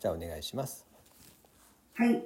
[0.00, 0.86] じゃあお願いします。
[1.94, 2.22] はい、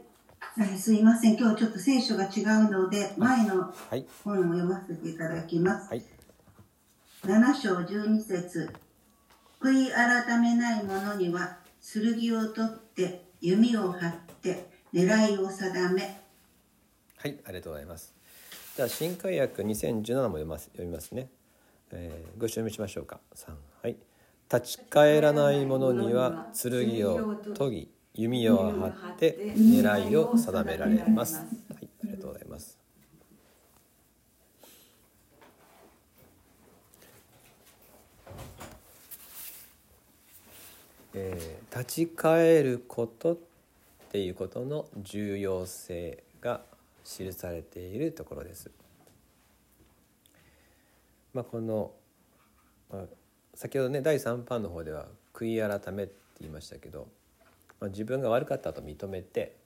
[0.61, 1.37] えすいません。
[1.39, 4.07] 今日ちょっと聖書が違うので前のはい。
[4.25, 6.05] 本を読ませていただきます、はい。
[7.25, 8.71] 7章12節。
[9.61, 16.21] 悔い改めない者には剣を取って弓を張って狙いを定め。
[17.17, 17.39] はい。
[17.45, 18.15] ありがとうございます。
[18.77, 21.29] じゃあ新海訳2017も読ます読みますね、
[21.91, 23.21] えーご一緒にしましょうか。
[23.35, 23.53] 3
[23.83, 23.97] はい
[24.53, 31.43] 立ち返らない者には剣を研ぎ弓を張って狙いを定められますは
[31.81, 32.79] いありがとうございます
[41.15, 43.39] えー立ち返ることっ
[44.11, 46.61] ていうことの重要性が
[47.03, 48.71] 記されているところです。
[51.33, 51.93] まあ、この、
[52.91, 53.03] まあ、
[53.55, 57.09] 先ほどね第3版の方では「悔い改め」って言いましたけど、
[57.81, 59.57] まあ、自分が悪かったと認めて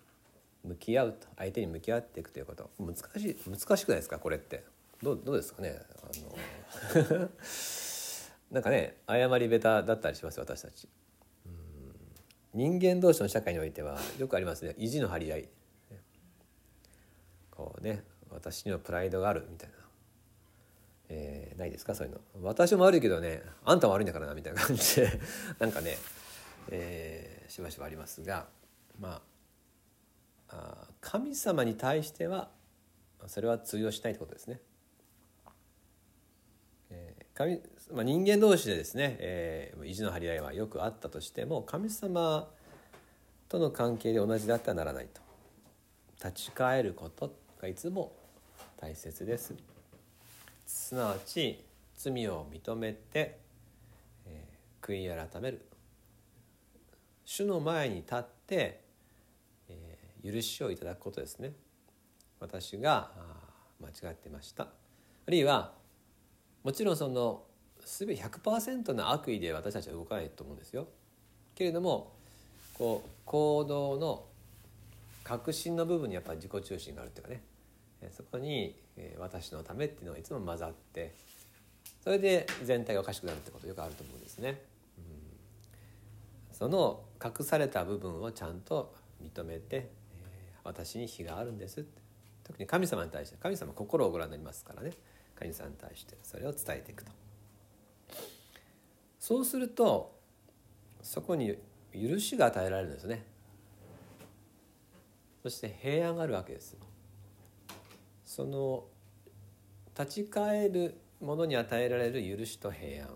[0.65, 2.71] 向き合うと相手に向き合っていくということ。
[2.79, 4.65] 難しい難しくないですかこれって。
[5.03, 6.07] どうどうですかねあ
[7.05, 7.29] の。
[8.51, 10.89] なんかね謝り下手だったりします私たち。
[12.55, 15.49] 人間同士の社会においてはよくありますね意地の張り合い。
[17.51, 19.77] こうね私にはプライドがあるみたいな、
[21.09, 21.95] えーないですか？
[21.95, 22.21] そういうの。
[22.43, 25.21] 私も悪いけどねあんたも悪いんだからなみたいな感じで。
[25.59, 25.97] なんかね、
[26.71, 28.49] えーしばしばありますが
[28.99, 29.23] ま
[30.49, 32.51] ああ神様に対しては
[33.29, 34.61] それは通用しないってことですね。
[36.91, 37.61] えー神
[37.93, 42.53] まあ、人間同士でですね、えー意地の張り合いはよくあったとしても神様
[43.49, 45.21] との関係で同じであってはならないと。
[46.17, 48.13] 立ち返ることがいつも
[48.79, 49.55] 大切です。
[50.67, 51.65] すなわち
[51.97, 53.39] 罪を認めて、
[54.27, 55.67] えー悔い改める。
[57.25, 58.81] 主の前に立って、
[59.69, 61.53] えー許しをいただくことですね。
[62.41, 63.11] 私が
[63.81, 64.65] 間違ってました。
[64.65, 64.71] あ
[65.29, 65.73] るいは
[66.65, 67.45] もちろんその
[67.85, 70.89] 全て100%の悪意で私たちは動かないと思うんですよ。
[71.55, 72.13] けれども
[72.75, 74.25] こう行動の
[75.23, 77.43] 確信の部分にやっぱり自己中心があるっていうかね。
[78.11, 78.77] そこに
[79.19, 81.15] 私のためっていうのがいつも混ざって
[82.03, 84.63] それで全体がおかしくなるってことよくあると思うんですね。
[86.53, 89.91] その隠された部分をちゃんと認めて、
[90.65, 92.01] 私に非があるんですって。
[92.45, 94.93] 特に神様に対して神様心をご覧になりますからね。
[95.35, 97.11] 神様に対してそれを伝えていくと。
[99.19, 100.17] そうすると
[101.03, 101.59] そこに
[101.93, 103.27] 許しが与えられるんですね。
[105.43, 106.77] そして平安があるわけです
[108.37, 108.85] その
[109.99, 113.09] 立ち返るものに与えられる許しと平安。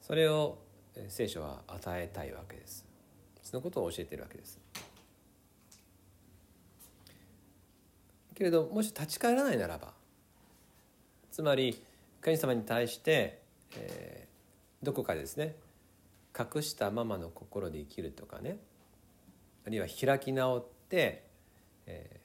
[0.00, 0.56] それを
[1.08, 2.86] 聖書は与えたいわけです。
[3.42, 4.58] そのことを教えてるわけです。
[8.34, 9.92] けれどもし立ち返らないならば
[11.30, 11.78] つまり
[12.22, 13.42] 神様に対して、
[13.76, 14.32] えー
[14.82, 15.54] どこかですね
[16.36, 18.56] 隠したままの心で生きるとかね
[19.64, 21.22] あるいは開き直って、
[21.86, 22.21] え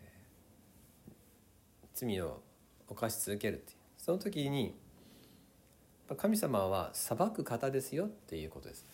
[1.98, 2.42] 罪を
[2.88, 3.78] 犯し続けるっていう。
[3.98, 4.76] その時に
[6.16, 8.86] 神様は裁く方ですよっていうことです。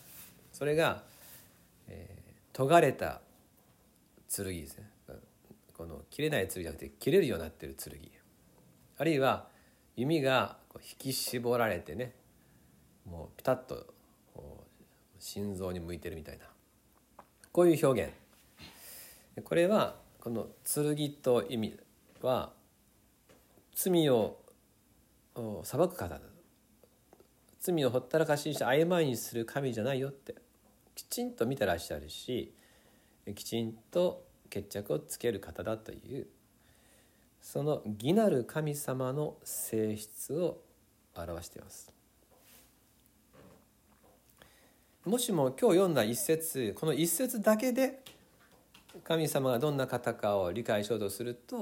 [0.52, 1.02] それが、
[1.88, 3.20] えー尖れた
[4.32, 4.88] 剣ですね。
[5.76, 7.92] この切れない剣じゃなくて切れるようになってる剣。
[8.96, 9.48] あるいは
[9.96, 12.14] 弓がこう引き絞られてね
[13.04, 13.92] もうピタッと
[15.18, 16.44] 心臓に向いてるみたいな。
[17.50, 19.42] こういう表現。
[19.42, 21.76] これはこの剣と意味
[22.22, 22.52] は
[23.74, 24.40] 罪を
[25.62, 26.08] 裁く方。
[26.08, 26.20] だ
[27.60, 30.34] 罪をほったらかしにして曖昧にする神じゃないよって。
[30.94, 32.54] きちんと見てらっしゃるし
[33.34, 36.26] きちんと決着をつける方だという。
[37.40, 40.62] その義なる神様の性質を
[41.14, 41.92] 表しています。
[45.04, 48.02] もしも今日読んだ一節この一節だけで
[49.02, 51.58] 神様がどんな方かを理解しようとすると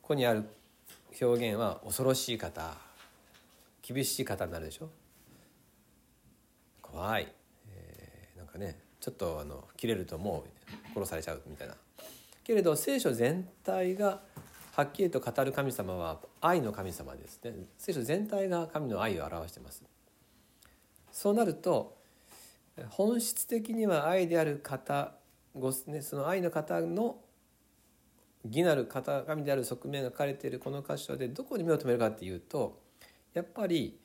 [0.00, 0.44] ここにある
[1.20, 2.74] 表現は恐ろしい方
[3.82, 4.88] 厳しい方になるでしょ？
[6.80, 7.32] 怖い、
[7.70, 10.44] えーなんかねちょっとあの切れるとも
[10.94, 11.74] う殺されちゃうみたいな。
[12.44, 14.20] けれど聖書全体が
[14.74, 17.52] はっきりと語る神様は愛の神様ですね。
[17.78, 19.82] 聖書全体が神の愛を表しています。
[21.10, 21.98] そうなると
[22.88, 25.12] 本質的には愛である方
[25.54, 27.16] ご、ね、その愛の方の
[28.44, 32.80] 義なる方神である側面が書かれているこの箇所でどこに目を留めるかっていうと
[33.34, 33.98] やっぱり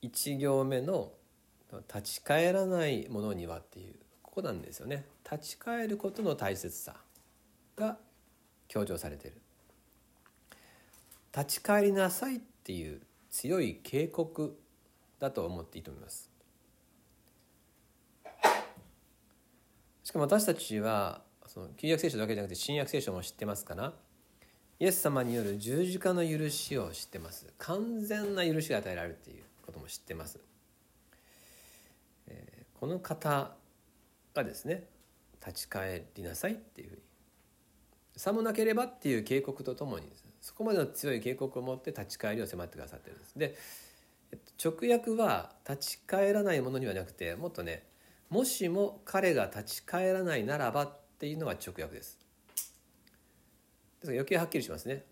[0.00, 1.12] 一行目の
[1.94, 5.04] 「立ち返らないものには」っていうここなんですよね。
[5.30, 6.96] 立ち返ることの大切さ
[7.76, 7.98] が
[8.68, 9.40] 強調されてる。
[11.36, 13.00] 立ち返りなさいっていう
[13.30, 14.58] 強い警告
[15.18, 16.30] だと思っていいと思います。
[20.04, 23.92] しかも私たちはその旧約聖書だけじゃなくて新約聖書も知ってますから
[24.78, 27.46] イエス様による十字架の許しを知ってます。
[27.58, 30.40] 完全な許しが与えられるっていうことも知ってます、
[32.26, 33.52] えー、この方
[34.34, 34.84] がですね
[35.44, 37.02] 立ち返りなさいっていうふうに。
[38.16, 40.06] さもなければっていう警告とともに
[40.40, 43.38] そこまでの強い警告を持って立ち返りを迫ってくださってるんです。
[43.38, 43.56] で
[44.62, 47.84] 直訳は立ち返らないものにはなくてもっとね
[48.30, 55.04] もしも彼が立ち返らないならばっていうのが直訳ですですから余計はっきりしますね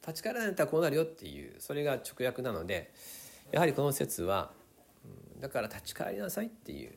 [0.00, 2.92] 立ち返らないんだったらこうなるよっていうそれが直訳なので
[3.50, 4.52] やはりこの説は
[5.40, 6.92] だから立ち返りなさいっていう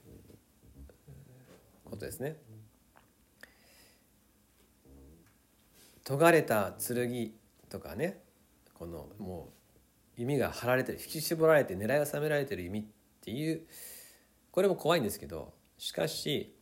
[1.86, 2.36] ことですね。
[6.04, 7.32] 尖れた剣
[7.70, 8.20] とかね
[8.76, 9.50] このも
[10.18, 12.84] う弓が張られてる引き絞られて狙いを定められてる弓っ
[13.22, 13.62] ていう
[14.52, 16.54] これも怖いんですけどしかし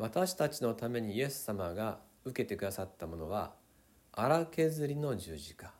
[0.00, 3.52] 私たちのためにイエス様が受けてくださったものは
[4.12, 5.74] 荒削りの十字架。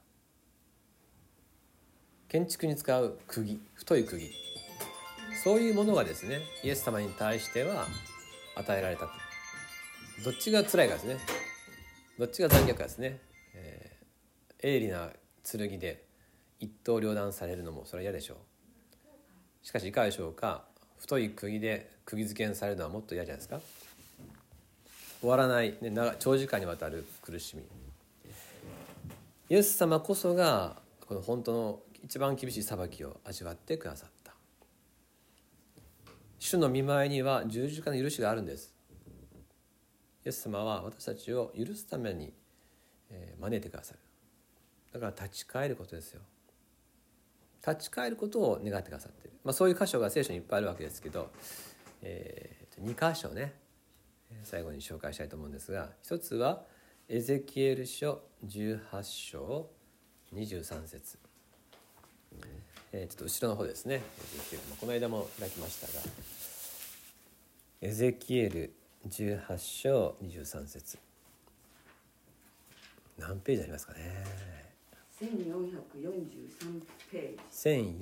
[2.28, 4.30] 建築に使う釘太い釘。
[5.42, 7.86] そういうものがですねイエス様に対しては
[8.56, 9.08] 与えられた
[10.22, 11.16] どっちが辛いかですね。
[12.18, 13.20] どっちが残虐かですね、
[13.54, 15.08] えー、鋭利な
[15.50, 16.04] 剣で
[16.58, 19.66] 一刀両断されるのもそれは嫌でしょう。
[19.66, 20.66] しかしいかがでしょうか。
[20.98, 23.62] 太い釘で釘付けにされるのはもっと嫌じゃないですか。
[25.20, 25.76] 終わらない、
[26.18, 27.62] 長時間にわたる苦しみ。
[29.50, 30.76] イエス様こそが
[31.06, 34.32] この本当の一番厳しい裁きを味わってくださった。
[36.38, 38.74] 主の見舞いには十字架の許しがあるんです。
[40.24, 42.32] イエス様は私たちを許すために
[43.38, 43.98] 招いてくださる。
[44.92, 46.22] だから立ち返ることですよ。
[47.66, 51.30] 立ち返ることを願ってくださってる、まあ、そういう箇所が聖書にいっぱいあるわけですけど、
[52.00, 53.52] えー、2箇所ね。
[54.44, 56.62] 最後に紹介したいと思うんですが一つは
[57.08, 59.68] エゼキエル書18章
[60.34, 61.18] 23節。
[62.92, 63.96] えー、ちょっと後ろの方ですね。
[63.96, 64.04] エゼ
[64.50, 66.04] キエルこの間も開きましたが
[67.80, 68.72] エゼキエル
[69.08, 70.98] 18章23節。
[73.18, 74.24] 何ページありますかね。
[75.20, 76.80] 1443
[77.10, 77.98] ページ。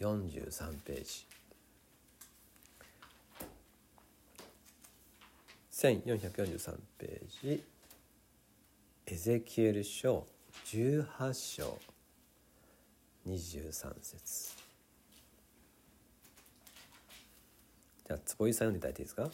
[0.00, 1.31] 1443ページ
[5.82, 7.64] 1443ページ。
[9.06, 10.24] エゼキエル書
[10.66, 11.76] 18章
[13.26, 14.52] 23節。
[18.06, 19.28] じゃあ坪井さん読んでいただいていいですか？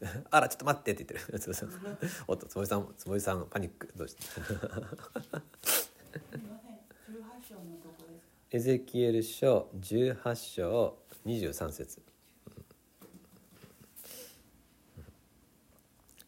[0.30, 1.38] あらちょっと待ってって言ってる。
[2.28, 3.90] おっと坪井さん坪井さんパニック。
[3.96, 4.22] どうして？
[8.50, 12.02] エゼキエル書18章23節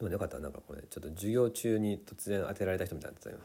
[0.00, 3.36] でもよかったなんかこれちょっと授業中に突然当てられた人みたいになってた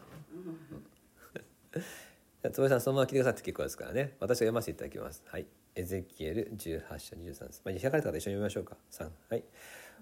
[1.76, 1.84] 今
[2.52, 4.16] 坪井さんそのまま聞いてくださって結構ですからね。
[4.20, 5.24] 私が読ませていただきます。
[5.28, 5.48] はい。
[5.76, 7.62] エゼキエル18章23節。
[7.66, 8.78] まあ、開かれた方一緒に読みましょうか。
[8.92, 9.44] 3はい。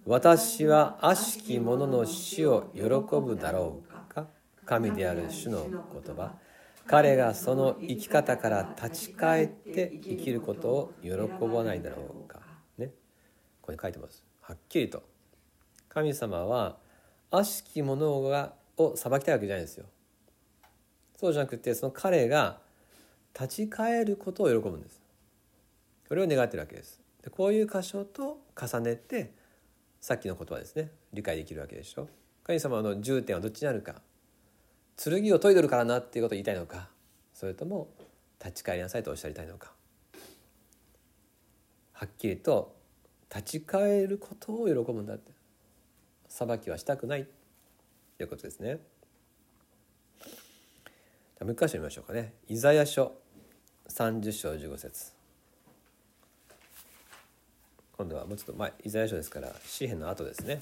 [0.05, 4.27] 私は悪しき者の死を喜ぶだろうか。
[4.65, 6.37] 神である主の言葉。
[6.85, 12.41] 彼がその生き方から立ち返って生きることを喜ばないだろうか。
[12.77, 12.87] ね。
[13.61, 14.23] ここに書いてます。
[14.41, 15.12] はっきりと。
[15.93, 16.77] 神様は
[17.29, 19.85] 悪しき者がを裁きたいわけじゃないんですよ。
[21.19, 22.59] そうじゃなくてその彼が
[23.39, 25.01] 立ち返ることを喜ぶんです。
[26.09, 26.99] これを願ってるわけです。
[27.21, 29.33] でこういう箇所と重ねて
[30.01, 30.89] さっきの言葉ですね。
[31.13, 32.09] 理解できるわけでしょ。
[32.43, 34.01] 神様の重点はどっちにあるか。
[34.97, 36.89] 剣を研いでるからなっていうことを言いたいのか。
[37.33, 37.89] それとも
[38.43, 39.73] 立ち返りなさいとおっしゃりたいのか。
[41.91, 42.75] はっきりと
[43.29, 45.32] 立ち返ることを喜ぶんだって。
[46.33, 47.27] 裁きはしたくない
[48.17, 48.79] ということですね。
[51.39, 52.33] もう一箇所見ましょうかね。
[52.47, 53.11] イザヤ書
[53.87, 55.11] 30章15節
[57.95, 60.59] 今度はもうちょっと前イザヤ書ですから詩篇の後ですね。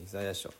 [0.00, 0.54] イザヤ書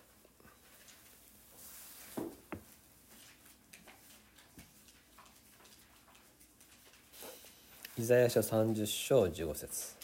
[7.97, 9.95] イザヤ書30章15節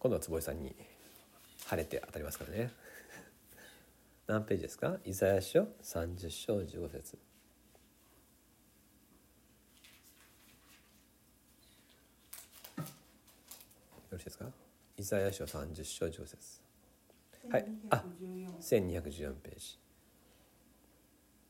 [0.00, 0.74] 今度は坪井さんに
[1.70, 2.72] 晴れて当たりますからね。
[4.26, 4.98] 何ページですか？
[5.04, 7.16] イザヤ書？30章15節。
[14.18, 14.46] しいですか？
[14.96, 16.60] イザヤ書？30章10節。
[17.50, 17.66] はい。
[17.90, 18.04] あ
[18.60, 19.78] 1214ページ。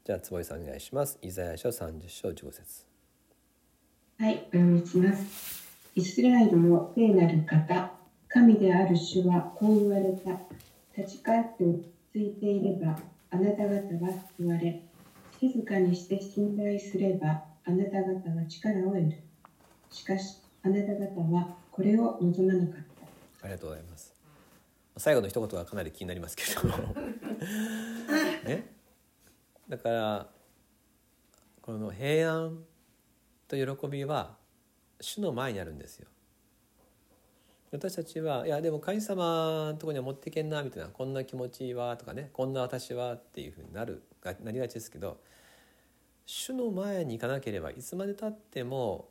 [0.05, 1.19] じゃあ坪井さんお願いします。
[1.23, 2.87] イザヤ書？30章10節。
[4.19, 5.65] はい、お読みします。
[5.95, 7.93] イスラエルの聖なる方、
[8.32, 10.30] 神である主はこう言われた。
[10.96, 12.96] 立ち返って落ち着いていれば、
[13.30, 14.82] あなた方は救われ、
[15.40, 19.20] 静かにして信頼すれば、あなた方は力を得る。
[19.90, 22.84] しかし、あなた方はこれを望まなかっ
[23.40, 23.46] た。
[23.46, 24.14] ありがとうございます。
[24.96, 26.68] 最後の一言はかなり気になりますけど
[28.44, 28.66] ね、
[29.68, 30.30] だから
[31.62, 32.64] この平安
[33.49, 34.37] と喜びは
[35.00, 36.08] 主の前にあるんですよ。
[37.73, 45.21] 私たちはいやでも神様のとこには持っていけんなみたいなこんな気持ちはとかねこんな私はっていうふうになるがなりがちですけど
[46.27, 49.09] 主の前に行かなければいつまでたっても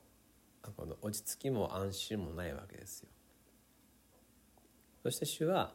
[0.76, 3.10] この落ち着きも安心もないわけですよ。
[5.04, 5.72] そして主は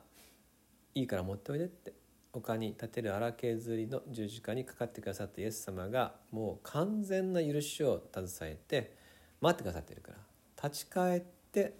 [0.94, 1.94] いいから持っておいでって
[2.32, 8.96] 丘に立てる荒削りの十字架にかかってくださったイエス様がもう完全な許しを携えて
[9.40, 10.18] 待ってくださってるから
[10.62, 11.20] 立ち返っ
[11.52, 11.74] て、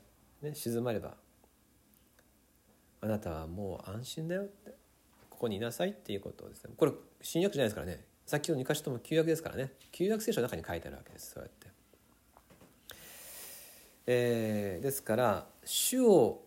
[0.44, 1.16] ね、静まれば
[3.00, 4.74] あなたはもう安心だよって
[5.28, 6.72] ここにいなさいっていうことをですね。
[6.76, 8.04] これ新約じゃないですからね。
[8.24, 9.72] さっきの2箇所とも旧約ですからね。
[9.92, 11.66] 旧約聖書の中に書いてあるわけですそうやって。
[14.06, 16.44] えー、ですから主を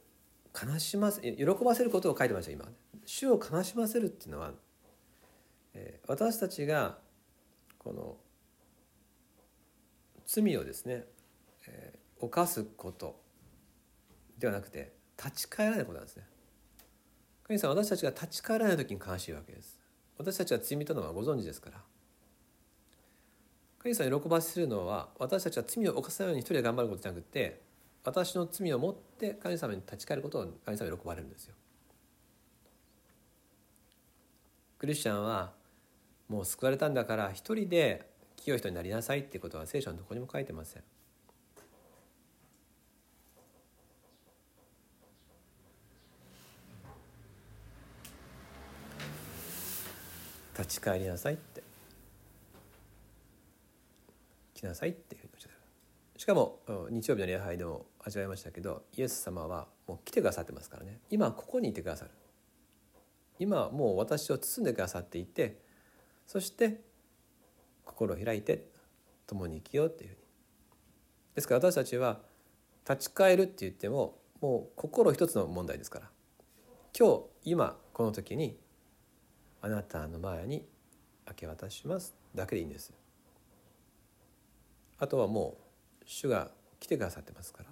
[0.53, 2.65] 悲しませ喜ばせることを書いてました今。
[3.05, 4.53] 主を悲しませるっていうのは、
[5.75, 6.97] えー、私たちが
[7.77, 8.17] この
[10.25, 11.05] 罪をですね、
[11.67, 13.26] えー、犯すこと
[14.39, 16.23] ではなくて立ち返らないことなんですね
[17.43, 19.79] 神様私たちが立ち返らない時に悲しいわけです
[20.17, 21.77] 私たちは罪人のはご存知ですから
[23.79, 27.61] 神様を喜ばせるのは私たちは罪を犯さないように一人で頑張ることじゃなくて
[28.03, 31.55] 私の罪を持って神様に立ち返ることを神様喜ばれるんですよ。
[34.79, 35.51] クリスチャンは
[36.29, 40.83] もう救われたんだから一人で清い人になりなさいっていうことは聖書のどこにも書いてません。
[50.57, 51.63] 立ち返りなさいって。
[54.55, 55.37] 来なさいっていうふうに
[56.17, 56.59] しかも
[56.89, 60.99] 日曜日の礼拝でも味わいましたけどイエス様はもう来てくださってますからね。
[61.11, 62.11] 今ここにいてくださる。
[63.37, 65.59] 今もう私を包んでくださっていて
[66.25, 66.81] そして
[67.85, 68.65] 心を開いて
[69.27, 70.21] 共に生きようっていうふうに。
[71.35, 72.19] ですから私たちは
[72.89, 76.09] 立ち返るって言ってももう心一つの問題ですから。
[76.97, 78.57] 今日今この時に
[79.67, 80.65] あなたの前に
[81.27, 82.93] 明け渡しますだけでいいんです。
[84.97, 85.57] あとはも
[86.01, 87.69] う主が来てくださってますから。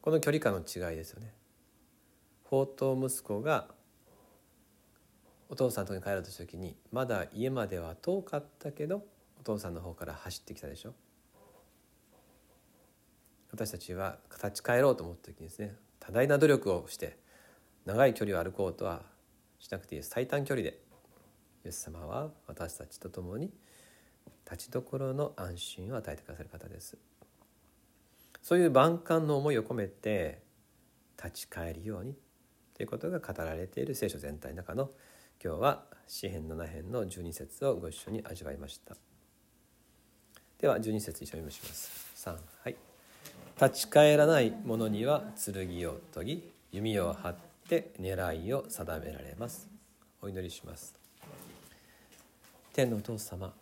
[0.00, 1.34] この距離感の違いですよね。
[2.44, 3.68] 宝刀息子が
[5.50, 9.04] お父さんのとこに帰ろうとした時にまだ家までは遠かったけど
[9.38, 10.94] お父さんの方から走ってきたでしょ。
[13.52, 17.18] 私たちは立ち返ろうと思った時にですね多大な努力をして
[17.84, 19.17] 長い距離を歩こうとは
[19.58, 20.78] しなくていい最短距離で。
[21.64, 23.52] イエス様は私たちと共に
[24.50, 26.96] 立ちどころの安心を与えてくださる方です。
[28.42, 30.42] そういう万感の思いを込めて
[31.22, 32.14] 立ち返るように
[32.74, 34.90] ということが語られている聖書全体の中の
[35.42, 38.96] 今日は詩編7編の12節をご一緒に味わいました。
[40.58, 42.12] では12節一緒に読みます。
[42.16, 42.76] 3はい。
[43.60, 49.68] 立ち返らない者には剣を研ぎ弓を張って狙いを定められます。
[50.20, 50.94] お祈りします。
[52.72, 53.52] 天のお父様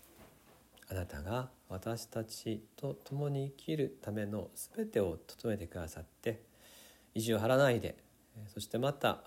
[0.91, 6.43] あなたが私たちと共に生きるための全てを整えてくださって
[7.15, 7.97] 意地を張らないで
[8.49, 9.23] そしてまた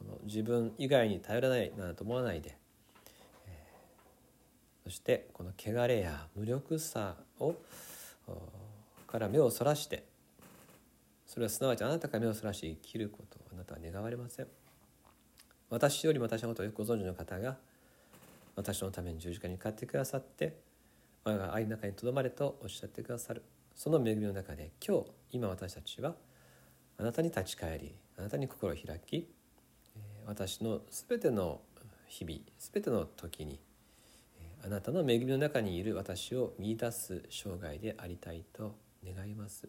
[0.00, 2.56] この自分以外に頼らないなどと思わないで
[4.84, 7.54] そしてこの汚れや無力さを
[9.06, 10.04] から目をそらして
[11.26, 14.46] それはすなわちあなたが目をそらして生きることあなたは願われません。
[15.70, 17.56] 私よりも私のことをよくご存知の方が
[18.56, 20.60] 私のために十字架にかかってくださって
[21.24, 23.42] 我が愛の中にとどまれとおっしゃってくださる。
[23.74, 26.14] その恵みの中で今日今私たちは
[26.98, 29.28] あなたに立ち返りあなたに心を開き
[30.26, 31.60] 私の全ての
[32.06, 33.58] 日々全ての時に
[34.64, 39.68] あなたの恵みの中にいる私を見いだす生涯でありたいと願います。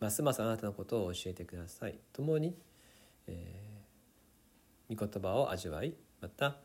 [0.00, 1.98] ますますあなたのことを教えてください。
[2.12, 2.56] 共に、
[3.26, 6.58] えー、御言葉を味わいまた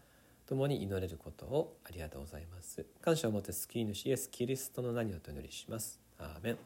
[0.48, 2.86] 共に祈れることをありがとうございます。
[3.02, 6.00] 感謝を持って救い主イエス・キリストの名によってお祈りします。
[6.18, 6.58] アーメン